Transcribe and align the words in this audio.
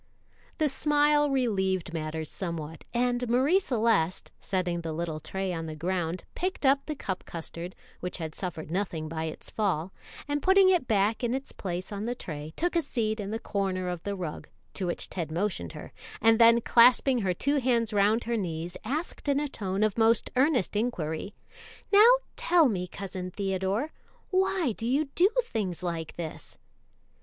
The 0.57 0.67
smile 0.67 1.29
relieved 1.29 1.93
matters 1.93 2.27
somewhat, 2.27 2.85
and 2.91 3.29
Marie 3.29 3.59
Celeste, 3.59 4.31
setting 4.39 4.81
the 4.81 4.93
little 4.93 5.19
tray 5.19 5.53
on 5.53 5.67
the 5.67 5.75
ground, 5.75 6.23
picked 6.33 6.65
up 6.65 6.87
the 6.87 6.95
cup 6.95 7.23
custard, 7.27 7.75
which 7.99 8.17
had 8.17 8.33
suffered 8.33 8.71
nothing 8.71 9.07
by 9.07 9.25
its 9.25 9.51
fall, 9.51 9.93
and 10.27 10.41
putting 10.41 10.71
it 10.71 10.87
back 10.87 11.23
in 11.23 11.35
its 11.35 11.51
place 11.51 11.91
on 11.91 12.05
the 12.05 12.15
tray, 12.15 12.51
took 12.55 12.75
a 12.75 12.81
seat 12.81 13.19
in 13.19 13.29
the 13.29 13.37
corner 13.37 13.89
of 13.89 14.01
the 14.01 14.15
rug, 14.15 14.47
to 14.73 14.87
which 14.87 15.07
Ted 15.07 15.31
motioned 15.31 15.73
her, 15.73 15.93
and 16.19 16.39
then 16.39 16.61
clasping 16.61 17.19
her 17.19 17.35
two 17.35 17.57
hands 17.57 17.93
round 17.93 18.23
her 18.23 18.37
knees, 18.37 18.77
asked 18.83 19.27
in 19.29 19.39
a 19.39 19.47
tone 19.47 19.83
of 19.83 19.99
most 19.99 20.31
earnest 20.35 20.75
inquiry, 20.75 21.35
"Now 21.93 22.09
tell 22.35 22.69
me, 22.69 22.87
Cousin 22.87 23.29
Theodore, 23.29 23.91
why 24.31 24.71
do 24.71 24.87
you 24.87 25.09
do 25.13 25.29
things 25.43 25.83
like 25.83 26.15
this?" 26.15 26.57